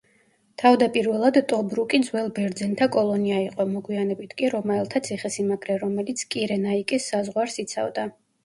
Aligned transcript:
თავდაპირველად 0.59 1.35
ტობრუკი 1.51 1.99
ძველ 2.07 2.31
ბერძენთა 2.37 2.87
კოლონია 2.95 3.37
იყო, 3.43 3.67
მოგვიანებით 3.75 4.35
კი 4.41 4.51
რომაელთა 4.57 5.05
ციხესიმაგრე, 5.11 5.79
რომელიც 5.87 6.25
კირენაიკის 6.37 7.11
საზღვარს 7.15 7.63
იცავდა. 7.67 8.13